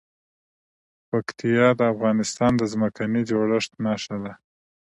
پکتیا 1.09 1.67
د 1.79 1.81
افغانستان 1.93 2.51
د 2.57 2.63
ځمکې 2.73 3.05
د 3.13 3.15
جوړښت 3.29 3.71
نښه 3.83 4.17
ده. 4.23 4.33